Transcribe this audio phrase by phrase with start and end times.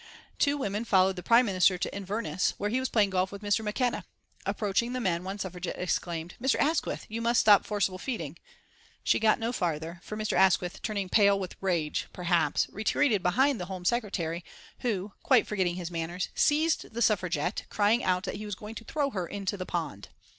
[0.39, 3.63] Two women followed the Prime Minister to Inverness, where he was playing golf with Mr.
[3.63, 4.03] McKenna.
[4.47, 6.55] Approaching the men one Suffragette exclaimed: "Mr.
[6.59, 8.35] Asquith, you must stop forcible feeding"
[9.03, 10.33] She got no farther, for Mr.
[10.35, 14.43] Asquith, turning pale with rage perhaps retreated behind the Home Secretary,
[14.79, 18.83] who, quite forgetting his manners, seized the Suffragette, crying out that he was going to
[18.83, 20.09] throw her into the pond.